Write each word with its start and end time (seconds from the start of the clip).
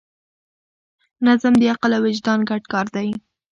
نظم 1.25 1.53
د 1.59 1.63
عقل 1.73 1.91
او 1.97 2.03
وجدان 2.05 2.39
ګډ 2.49 2.63
کار 2.73 2.87
دی. 2.95 3.09